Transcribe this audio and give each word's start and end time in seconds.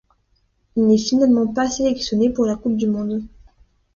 Il 0.77 0.87
n'est 0.87 0.97
finalement 0.97 1.45
pas 1.45 1.69
sélectionné 1.69 2.31
pour 2.31 2.47
la 2.47 2.55
Coupe 2.55 2.75
du 2.75 2.87
monde. 2.87 3.21